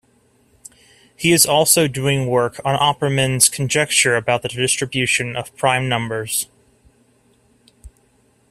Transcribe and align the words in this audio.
He 1.15 1.31
is 1.31 1.45
also 1.45 1.87
doing 1.87 2.25
work 2.27 2.59
on 2.65 2.75
Oppermann's 2.75 3.47
conjecture 3.47 4.15
about 4.15 4.41
the 4.41 4.47
distribution 4.47 5.35
of 5.35 5.55
prime 5.55 5.87
numbers. 5.87 6.47